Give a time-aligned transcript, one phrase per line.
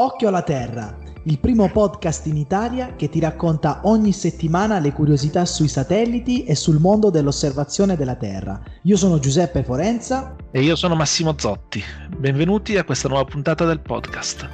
[0.00, 5.44] Occhio alla Terra, il primo podcast in Italia che ti racconta ogni settimana le curiosità
[5.44, 8.62] sui satelliti e sul mondo dell'osservazione della Terra.
[8.82, 10.36] Io sono Giuseppe Forenza.
[10.52, 11.82] E io sono Massimo Zotti.
[12.16, 14.48] Benvenuti a questa nuova puntata del podcast.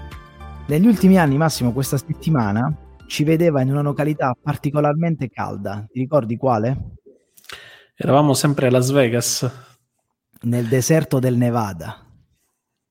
[0.69, 2.74] Negli ultimi anni, Massimo, questa settimana
[3.06, 5.85] ci vedeva in una località particolarmente calda.
[5.92, 6.92] Ti ricordi quale?
[7.95, 9.47] Eravamo sempre a Las Vegas.
[10.40, 12.03] Nel deserto del Nevada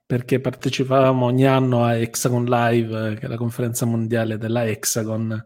[0.06, 5.46] perché partecipavamo ogni anno a Hexagon Live, che è la conferenza mondiale della Hexagon,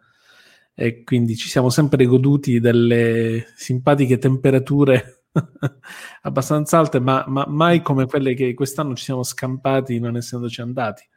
[0.73, 5.23] e quindi ci siamo sempre goduti delle simpatiche temperature
[6.21, 11.07] abbastanza alte, ma, ma, mai come quelle che quest'anno ci siamo scampati non essendoci andati.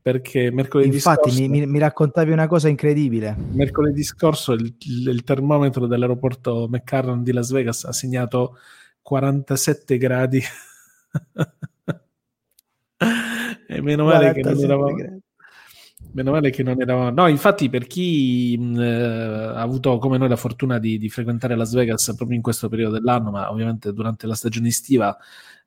[0.00, 3.36] Perché mercoledì Infatti, scorso, mi, mi, raccontavi una cosa incredibile.
[3.52, 8.56] Mercoledì scorso il, il, il termometro dell'aeroporto McCarran di Las Vegas ha segnato
[9.02, 10.40] 47 gradi.
[13.68, 15.20] e meno male che non eravamo...
[16.18, 17.10] Meno male che non eravamo...
[17.10, 18.92] No, infatti per chi mh, eh,
[19.54, 22.94] ha avuto come noi la fortuna di, di, frequentare Las Vegas proprio in questo periodo
[22.94, 25.16] dell'anno, ma ovviamente durante la stagione estiva,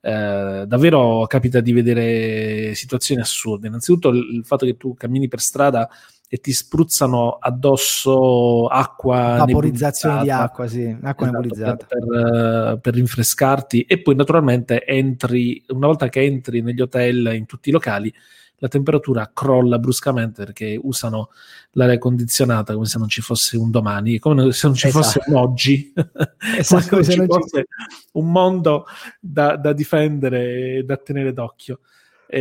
[0.01, 3.67] eh, davvero capita di vedere situazioni assurde.
[3.67, 5.87] Innanzitutto il, fatto che tu cammini per strada
[6.27, 13.83] e ti spruzzano addosso acqua vaporizzazione di acqua, sì, acqua esatto, per, per, per, rinfrescarti
[13.83, 18.13] e poi naturalmente entri una volta che entri negli hotel in tutti i locali
[18.61, 21.29] la temperatura crolla bruscamente perché usano
[21.71, 25.03] l'aria condizionata come se non ci fosse un domani, come se non ci esatto.
[25.03, 25.91] fosse un oggi,
[26.57, 27.65] esatto, come se non ci fosse
[28.13, 28.85] un mondo
[29.19, 31.79] da, da difendere e da tenere d'occhio.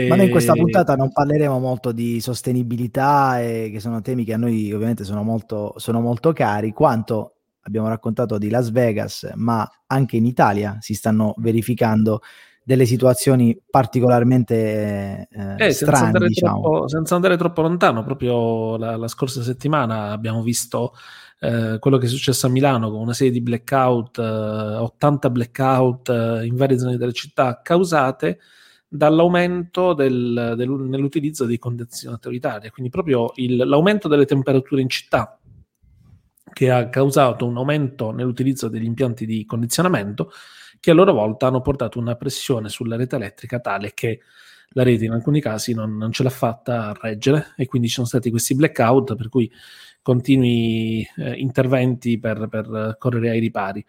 [0.09, 4.35] Ma noi in questa puntata non parleremo molto di sostenibilità, e, che sono temi che
[4.35, 9.69] a noi ovviamente sono molto, sono molto cari, quanto abbiamo raccontato di Las Vegas, ma
[9.87, 12.21] anche in Italia si stanno verificando
[12.63, 15.73] delle situazioni particolarmente eh, eh, strane.
[15.73, 16.61] Senza andare, diciamo.
[16.61, 20.95] troppo, senza andare, troppo, lontano, proprio la, la scorsa settimana abbiamo visto
[21.41, 26.09] eh, quello che è successo a Milano con una serie di blackout, eh, 80 blackout
[26.11, 28.39] eh, in varie zone della città causate
[28.87, 35.39] dall'aumento del, del, nell'utilizzo dei condizionatori d'aria, quindi proprio il, l'aumento delle temperature in città
[36.53, 40.33] che ha causato un aumento nell'utilizzo degli impianti di condizionamento
[40.81, 44.21] che a loro volta hanno portato una pressione sulla rete elettrica tale che
[44.71, 47.95] la rete in alcuni casi non, non ce l'ha fatta a reggere e quindi ci
[47.95, 49.51] sono stati questi blackout per cui
[50.03, 53.85] continui eh, interventi per, per correre ai ripari.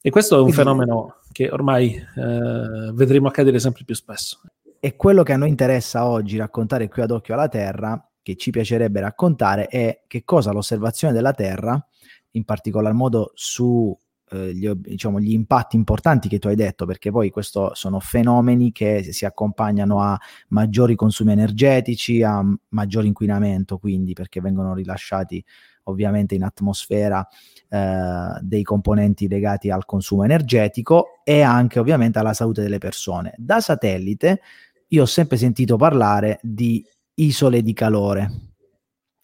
[0.00, 4.40] E questo è un fenomeno che ormai eh, vedremo accadere sempre più spesso.
[4.78, 8.50] E quello che a noi interessa oggi raccontare qui ad occhio alla Terra, che ci
[8.50, 11.84] piacerebbe raccontare, è che cosa l'osservazione della Terra,
[12.32, 13.96] in particolar modo su
[14.30, 18.72] eh, gli, diciamo, gli, impatti importanti che tu hai detto, perché poi questi sono fenomeni
[18.72, 20.18] che si accompagnano a
[20.48, 25.44] maggiori consumi energetici, a maggior inquinamento, quindi perché vengono rilasciati
[25.84, 27.26] ovviamente in atmosfera
[27.68, 33.34] eh, dei componenti legati al consumo energetico e anche ovviamente alla salute delle persone.
[33.36, 34.40] Da satellite
[34.88, 36.84] io ho sempre sentito parlare di
[37.14, 38.30] isole di calore.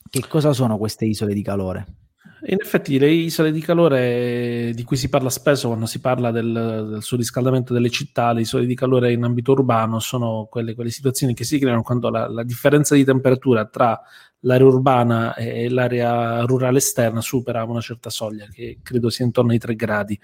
[0.09, 2.04] Che cosa sono queste isole di calore?
[2.47, 6.87] In effetti le isole di calore di cui si parla spesso quando si parla del,
[6.91, 11.33] del surriscaldamento delle città, le isole di calore in ambito urbano sono quelle, quelle situazioni
[11.33, 13.99] che si creano quando la, la, differenza di temperatura tra
[14.41, 19.59] l'area urbana e l'area rurale esterna supera una certa soglia, che credo sia intorno ai
[19.59, 20.21] 3 gradi.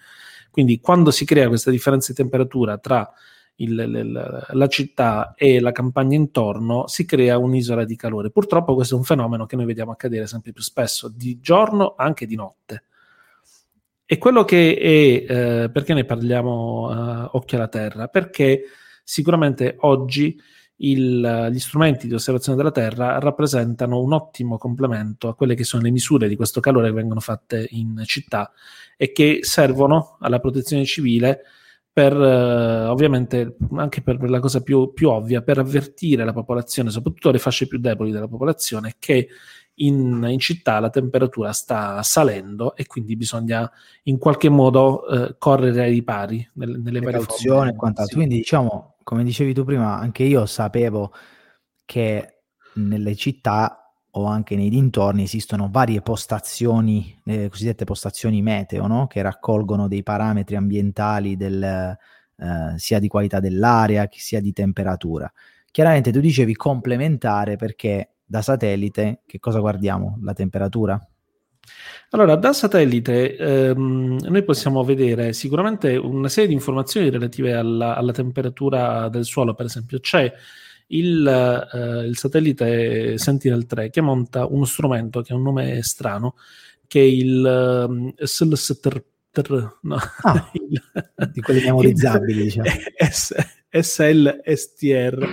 [0.50, 3.10] Quindi quando si crea questa differenza di temperatura tra
[3.56, 8.30] il, il, la città e la campagna intorno, si crea un'isola di calore.
[8.30, 12.26] Purtroppo questo è un fenomeno che noi vediamo accadere sempre più spesso, di giorno, anche
[12.26, 12.84] di notte.
[14.04, 18.08] E quello che è, eh, perché ne parliamo uh, occhio alla terra?
[18.08, 18.64] Perché
[19.04, 20.36] sicuramente oggi
[20.82, 25.82] il, gli strumenti di osservazione della Terra rappresentano un ottimo complemento a quelle che sono
[25.82, 28.52] le misure di questo calore che vengono fatte in città
[28.96, 31.42] e che servono alla protezione civile
[31.92, 36.90] per eh, ovviamente anche per, per, la cosa più, più, ovvia, per avvertire la popolazione,
[36.90, 39.28] soprattutto le fasce più deboli della popolazione, che
[39.74, 43.70] in, in città la temperatura sta salendo e quindi bisogna
[44.04, 47.70] in qualche modo eh, correre ai ripari nelle, nelle varie forme.
[47.70, 48.16] e quant'altro.
[48.16, 51.12] Quindi diciamo come dicevi tu prima, anche io sapevo
[51.84, 52.42] che
[52.74, 53.79] nelle città
[54.12, 59.06] o anche nei dintorni esistono varie postazioni, le cosiddette postazioni meteo, no?
[59.06, 65.30] che raccolgono dei parametri ambientali del, eh, sia di qualità dell'aria che sia di temperatura.
[65.70, 70.18] Chiaramente tu dicevi complementare perché da satellite che cosa guardiamo?
[70.22, 71.00] La temperatura?
[72.10, 78.12] Allora, da satellite ehm, noi possiamo vedere sicuramente una serie di informazioni relative alla, alla,
[78.12, 80.32] temperatura del suolo, per esempio c'è
[80.92, 86.36] il, eh, il satellite Sentinel-3 che monta uno strumento che ha un nome strano,
[86.86, 89.02] che è il um, SLSTR,
[89.82, 90.50] no, ah,
[91.32, 92.68] di quelli memorizzabili, diciamo.
[93.70, 95.28] SLSTR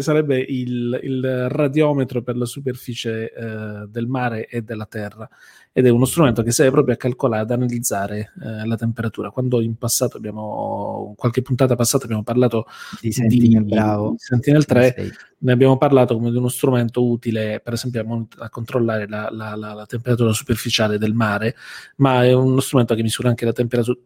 [0.00, 5.28] sarebbe il, il, radiometro per la superficie eh, del mare e della terra
[5.72, 9.30] ed è uno strumento che serve proprio a calcolare, ad analizzare eh, la temperatura.
[9.30, 12.66] Quando in passato abbiamo, qualche puntata passata abbiamo parlato
[13.00, 17.72] di Sentinel, di, di Sentinel 3, ne abbiamo parlato come di uno strumento utile per
[17.72, 21.56] esempio a, mon- a controllare la, la, la, la, temperatura superficiale del mare,
[21.96, 23.98] ma è uno strumento che misura anche la temperatura,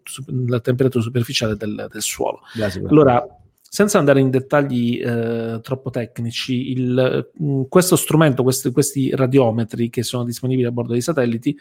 [0.46, 2.40] la temperatura superficiale del, del suolo.
[2.88, 3.26] Allora,
[3.76, 10.02] senza andare in dettagli eh, troppo tecnici, il, mm, questo strumento, questi, questi, radiometri che
[10.02, 11.54] sono disponibili a bordo dei satelliti,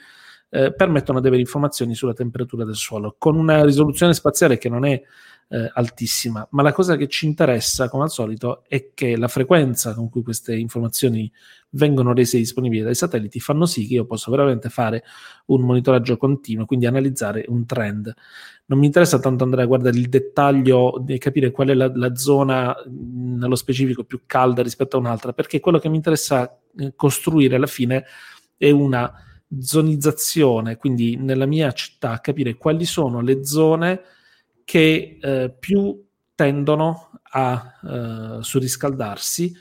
[0.49, 4.85] eh, permettono di avere informazioni sulla temperatura del suolo con una risoluzione spaziale che non
[4.85, 5.01] è
[5.47, 9.93] eh, altissima, ma la cosa che ci interessa, come al solito, è che la frequenza
[9.93, 11.31] con cui queste informazioni
[11.71, 15.03] vengono rese disponibili dai satelliti fanno sì che io possa veramente fare
[15.47, 18.13] un monitoraggio continuo, quindi analizzare un trend.
[18.67, 22.15] Non mi interessa tanto andare a guardare il dettaglio e capire qual è la, la
[22.15, 27.57] zona nello specifico più calda rispetto a un'altra, perché quello che mi interessa eh, costruire
[27.57, 28.05] alla fine
[28.57, 29.11] è una
[29.59, 34.01] zonizzazione, quindi nella mia città capire quali sono le zone
[34.63, 36.03] che eh, più
[36.33, 39.53] tendono a eh, surriscaldarsi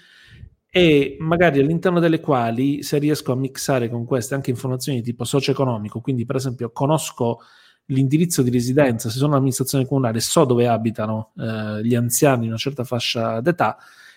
[0.70, 5.25] e magari all'interno delle quali se riesco a mixare con queste anche informazioni di tipo
[5.25, 7.40] socio-economico, quindi per esempio conosco
[7.87, 12.56] l'indirizzo di residenza, se sono un'amministrazione comunale, so dove abitano eh, gli anziani di una
[12.56, 13.76] certa fascia d'età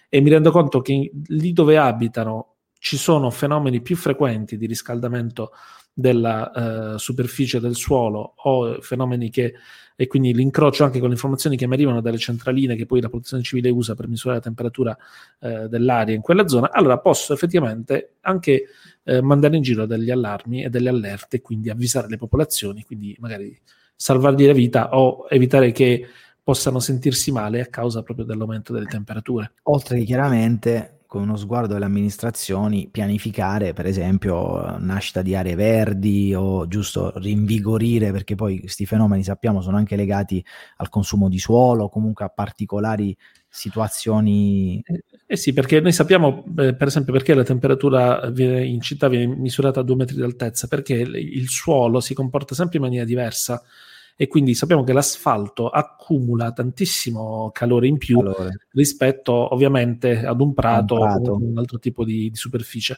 [0.10, 5.52] e mi rendo conto che lì dove abitano ci sono fenomeni più frequenti di riscaldamento
[5.94, 9.54] della eh, superficie del suolo o fenomeni che
[10.00, 13.10] e quindi l'incrocio anche con le informazioni che mi arrivano dalle centraline che poi la
[13.10, 14.96] protezione civile usa per misurare la temperatura
[15.40, 18.66] eh, dell'aria in quella zona, allora posso effettivamente anche
[19.04, 23.60] eh, mandare in giro degli allarmi e delle allerte, quindi avvisare le popolazioni, quindi magari
[23.96, 26.08] salvargli la vita o evitare che
[26.44, 29.54] possano sentirsi male a causa proprio dell'aumento delle temperature.
[29.64, 36.34] Oltre che chiaramente con uno sguardo delle amministrazioni pianificare per esempio nascita di aree verdi
[36.36, 40.44] o giusto rinvigorire perché poi questi fenomeni sappiamo sono anche legati
[40.78, 43.16] al consumo di suolo comunque a particolari
[43.50, 44.84] situazioni.
[44.86, 49.08] Eh, eh sì perché noi sappiamo eh, per esempio perché la temperatura viene, in città
[49.08, 53.64] viene misurata a due metri d'altezza perché il suolo si comporta sempre in maniera diversa
[54.20, 58.66] e quindi sappiamo che l'asfalto accumula tantissimo calore in più calore.
[58.72, 61.32] rispetto ovviamente ad un prato, un prato.
[61.34, 62.98] o un altro tipo di, di, superficie.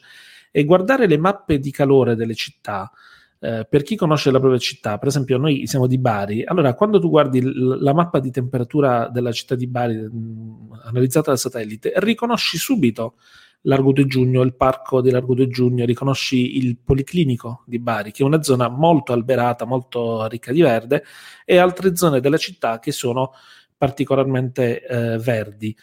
[0.50, 2.90] E guardare le mappe di calore delle città,
[3.38, 7.02] eh, per chi conosce la propria città, per esempio noi siamo di Bari, allora quando
[7.02, 11.92] tu guardi l- la mappa di temperatura della città di Bari mh, analizzata dal satellite,
[11.98, 13.16] riconosci subito
[13.64, 18.24] Largo 2 Giugno, il parco di Largo 2 Giugno, riconosci il Policlinico di Bari, che
[18.24, 21.04] è una zona molto alberata, molto ricca di verde,
[21.46, 23.34] e altre zone della città che sono
[23.78, 25.76] particolarmente eh, verdi.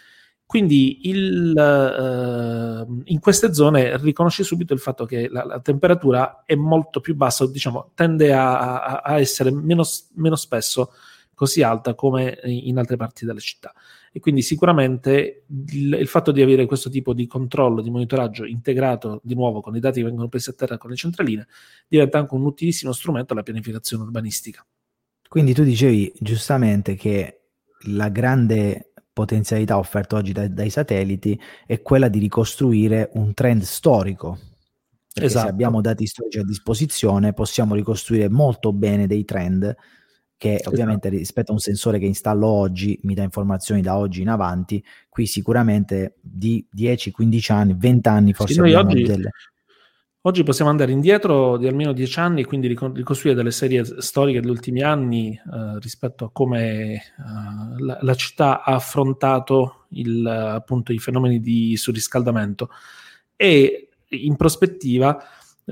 [0.47, 6.55] Quindi il, uh, in queste zone riconosci subito il fatto che la, la temperatura è
[6.55, 9.83] molto più bassa, diciamo, tende a, a, a essere meno,
[10.15, 10.93] meno, spesso
[11.37, 13.73] così alta come in altre parti della città
[14.11, 19.21] e quindi sicuramente il, il, fatto di avere questo tipo di controllo, di monitoraggio integrato
[19.23, 21.47] di nuovo con i dati che vengono presi a terra con le centraline
[21.87, 24.67] diventa anche un utilissimo strumento alla pianificazione urbanistica.
[25.29, 27.43] Quindi tu dicevi giustamente che
[27.89, 34.39] la grande potenzialità offerta oggi dai, dai satelliti è quella di ricostruire un trend storico.
[35.13, 35.47] Perché esatto.
[35.47, 39.77] se abbiamo dati storici a disposizione possiamo ricostruire molto bene dei trend
[40.39, 40.71] che esatto.
[40.71, 44.85] ovviamente rispetto a un sensore che installo oggi mi dà informazioni da oggi in avanti,
[45.09, 49.31] qui sicuramente di 10, 15 anni, 20 anni forse sì, oggi, delle...
[50.23, 54.51] oggi, possiamo andare indietro di almeno 10 anni e quindi ricostruire delle serie storiche degli
[54.51, 57.01] ultimi anni eh, rispetto a come eh,
[57.79, 62.69] la, la, città ha affrontato il, appunto i fenomeni di surriscaldamento
[63.37, 65.19] e in prospettiva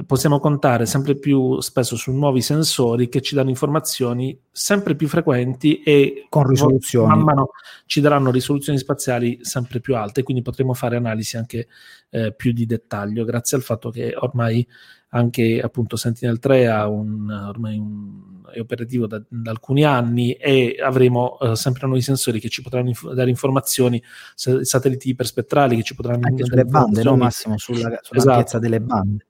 [0.06, 5.82] possiamo contare sempre più spesso su nuovi sensori che ci danno informazioni sempre più frequenti
[5.82, 7.06] e con risoluzioni.
[7.06, 7.50] Man mano
[7.86, 11.68] ci daranno risoluzioni spaziali sempre più alte, quindi potremo fare analisi anche
[12.10, 14.66] eh, più di dettaglio, grazie al fatto che ormai
[15.10, 21.36] anche appunto Sentinel-3 ha un, ormai un, è operativo da, da, alcuni anni e avremo
[21.38, 24.02] uh, sempre nuovi sensori che ci potranno inf- dare informazioni,
[24.34, 28.58] satelliti iperspettrali che ci potranno anche sulle bande, no Massimo, sulla, sull'ampiezza esatto.
[28.58, 29.26] delle bande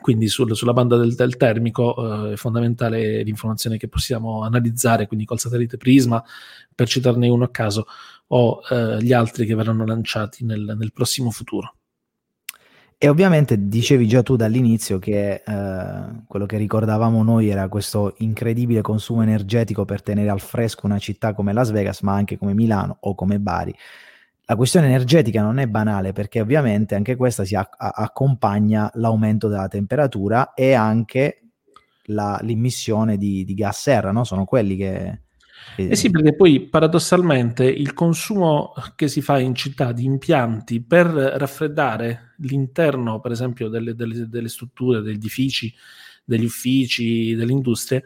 [0.00, 5.24] quindi sul, sulla banda del, del termico eh, è fondamentale l'informazione che possiamo analizzare, quindi
[5.24, 6.22] col satellite Prisma,
[6.74, 7.86] per citarne uno a caso,
[8.28, 11.74] o eh, gli altri che verranno lanciati nel, nel, prossimo futuro.
[13.00, 18.80] E ovviamente dicevi già tu dall'inizio che eh, quello che ricordavamo noi era questo incredibile
[18.80, 22.96] consumo energetico per tenere al fresco una città come Las Vegas, ma anche come Milano
[23.00, 23.74] o come Bari.
[24.50, 29.68] La questione energetica non è banale perché ovviamente anche questa si a- accompagna l'aumento della
[29.68, 31.50] temperatura e anche
[32.04, 34.24] la, l'immissione di, di, gas serra, no?
[34.24, 35.20] Sono quelli che...
[35.76, 41.08] Eh sì, perché poi paradossalmente il consumo che si fa in città di impianti per
[41.08, 45.70] raffreddare l'interno, per esempio, delle, delle, delle strutture, degli edifici,
[46.24, 48.02] degli uffici, delle industrie,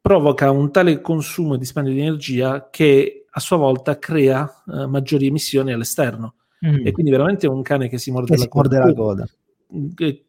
[0.00, 5.26] provoca un tale consumo e dispendio di energia che a sua volta crea uh, maggiori
[5.26, 6.34] emissioni all'esterno.
[6.66, 6.86] Mm.
[6.86, 9.26] E quindi veramente è un cane che si morde, che la, si morde la coda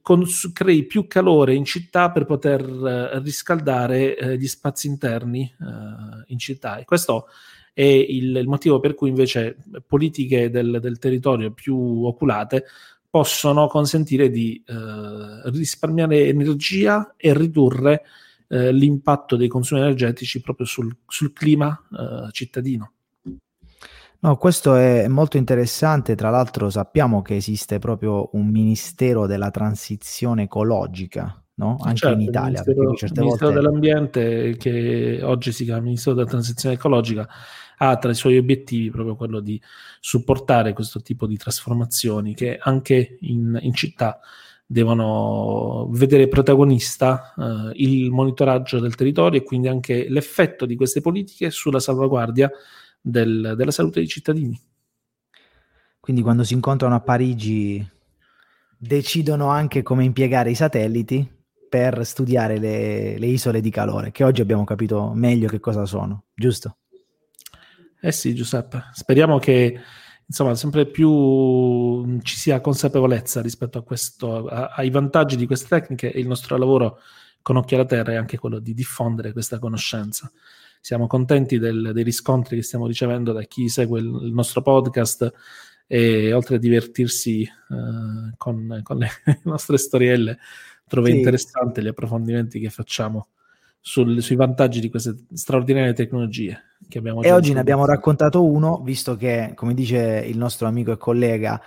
[0.01, 6.24] cons- crei più calore in città per poter uh, riscaldare uh, gli spazi interni uh,
[6.27, 6.77] in città.
[6.77, 7.27] E questo
[7.74, 12.65] è il, il, motivo per cui invece politiche del, del, territorio più oculate
[13.10, 14.63] possono consentire di
[15.45, 18.01] risparmiare energia e ridurre
[18.47, 21.79] l'impatto dei consumi energetici proprio sul, sul clima
[22.31, 22.91] cittadino.
[24.19, 26.15] No, questo è molto interessante.
[26.15, 31.77] Tra l'altro, sappiamo che esiste proprio un ministero della transizione ecologica, no?
[31.81, 32.63] Anche certo, in Italia.
[32.65, 33.53] Il Ministero, il ministero volte...
[33.53, 37.27] dell'Ambiente, che oggi si chiama Ministero della Transizione Ecologica,
[37.75, 39.62] ha tra i suoi obiettivi proprio quello di
[40.00, 44.19] supportare questo tipo di trasformazioni che anche in, in città
[44.73, 51.51] devono vedere protagonista eh, il monitoraggio del territorio e quindi anche l'effetto di queste politiche
[51.51, 52.51] sulla salvaguardia
[52.99, 54.59] del, della salute dei cittadini.
[55.99, 57.87] Quindi quando si incontrano a Parigi
[58.75, 61.25] decidono anche come impiegare i satelliti
[61.69, 66.25] per studiare le, le isole di calore, che oggi abbiamo capito meglio che cosa sono,
[66.33, 66.77] giusto?
[68.01, 68.85] Eh sì, Giuseppe.
[68.91, 69.79] Speriamo che
[70.33, 76.11] insomma sempre più ci sia consapevolezza rispetto a questo, a, ai vantaggi di queste tecniche
[76.11, 76.97] e il nostro lavoro
[77.43, 80.31] con Occhio alla Terra è anche quello di diffondere questa conoscenza
[80.81, 85.31] siamo contenti del, dei riscontri che stiamo ricevendo da chi segue il, il nostro podcast
[85.85, 89.09] e oltre a divertirsi uh, con, con, le
[89.43, 90.39] nostre storielle
[90.87, 91.15] trova sì.
[91.15, 93.27] interessante gli approfondimenti che facciamo
[93.79, 96.72] sul, sui vantaggi di queste straordinarie tecnologie
[97.21, 101.59] e oggi ne abbiamo raccontato uno visto che come dice il nostro amico e collega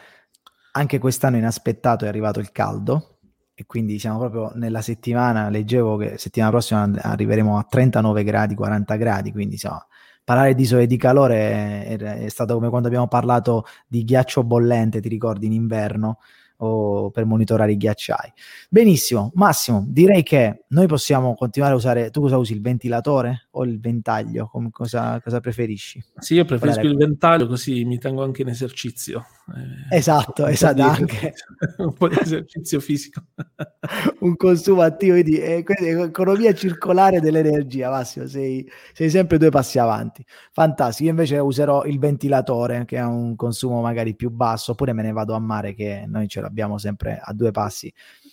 [0.76, 3.18] anche quest'anno inaspettato è arrivato il caldo.
[3.54, 8.96] E quindi siamo proprio nella settimana, leggevo che settimana prossima arriveremo a 39 gradi, 40
[8.96, 9.87] gradi, quindi insomma,
[10.23, 15.00] parlare di sole di calore è, è, stato come quando abbiamo parlato di ghiaccio bollente,
[15.00, 16.18] ti ricordi, in inverno,
[16.58, 18.32] o per monitorare i ghiacciai.
[18.68, 23.64] Benissimo, Massimo, direi che noi possiamo continuare a usare, tu cosa usi, il ventilatore o
[23.64, 24.48] il ventaglio?
[24.50, 26.02] Come, cosa, cosa, preferisci?
[26.18, 29.25] Sì, io preferisco il ventaglio così mi tengo anche in esercizio.
[29.90, 31.34] Eh, esatto, esatto, anche.
[31.78, 33.22] un po' di esercizio fisico.
[34.20, 40.25] un consumo attivo di eh, economia circolare dell'energia, Massimo, sei, sei sempre due passi avanti.
[40.52, 45.02] Fantastico, io invece userò il ventilatore che ha un consumo magari più basso, oppure me
[45.02, 47.93] ne vado a mare che noi ce l'abbiamo sempre a due passi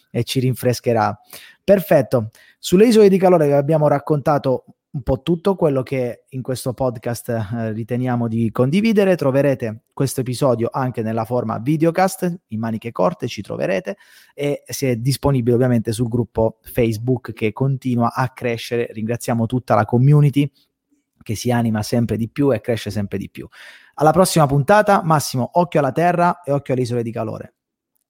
[0.09, 1.19] e ci rinfrescherà.
[1.63, 2.29] Perfetto.
[2.59, 7.29] Sulle isole di calore che abbiamo raccontato un po' tutto quello che in questo podcast
[7.29, 9.15] eh, riteniamo di condividere.
[9.15, 13.97] Troverete questo episodio anche nella forma videocast, in maniche corte ci troverete
[14.35, 18.87] e se è disponibile ovviamente sul gruppo Facebook che continua a crescere.
[18.91, 20.49] Ringraziamo tutta la community
[21.23, 23.47] che si anima sempre di più e cresce sempre di più.
[23.95, 27.53] Alla prossima puntata, Massimo, occhio alla terra e occhio alle isole di calore.